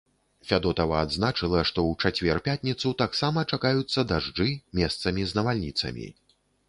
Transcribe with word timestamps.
Фядотава 0.51 0.95
адзначыла, 1.07 1.59
што 1.69 1.83
ў 1.89 2.09
чацвер-пятніцу 2.09 2.93
таксама 3.03 3.43
чакаюцца 3.53 4.05
дажджы, 4.13 4.49
месцамі 4.81 5.21
з 5.33 5.43
навальніцамі. 5.43 6.07